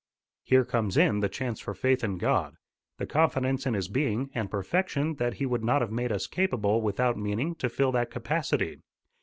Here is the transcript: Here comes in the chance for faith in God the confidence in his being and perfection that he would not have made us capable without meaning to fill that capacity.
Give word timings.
Here 0.41 0.65
comes 0.65 0.97
in 0.97 1.19
the 1.19 1.29
chance 1.29 1.59
for 1.59 1.75
faith 1.75 2.03
in 2.03 2.17
God 2.17 2.55
the 2.97 3.05
confidence 3.05 3.67
in 3.67 3.75
his 3.75 3.87
being 3.87 4.31
and 4.33 4.49
perfection 4.49 5.13
that 5.17 5.35
he 5.35 5.45
would 5.45 5.63
not 5.63 5.81
have 5.81 5.91
made 5.91 6.11
us 6.11 6.25
capable 6.25 6.81
without 6.81 7.19
meaning 7.19 7.53
to 7.57 7.69
fill 7.69 7.91
that 7.91 8.09
capacity. 8.09 8.79